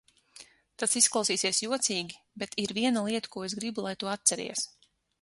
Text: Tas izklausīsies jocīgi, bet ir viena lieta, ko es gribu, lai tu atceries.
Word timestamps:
Tas 0.83 0.97
izklausīsies 1.01 1.59
jocīgi, 1.67 2.19
bet 2.45 2.59
ir 2.65 2.75
viena 2.81 3.07
lieta, 3.11 3.35
ko 3.37 3.47
es 3.49 3.59
gribu, 3.63 3.89
lai 3.89 3.97
tu 4.05 4.15
atceries. 4.19 4.69